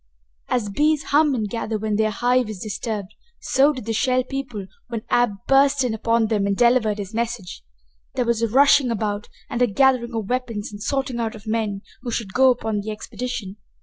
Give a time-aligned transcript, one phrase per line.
[0.47, 4.65] As bees hum and gather when their hive is disturbed, so did the Shell People
[4.87, 7.61] when Ab burst in upon them and delivered his message.
[8.15, 11.83] There was rushing about and a gathering of weapons and a sorting out of men
[12.01, 13.57] who should go upon the expedition.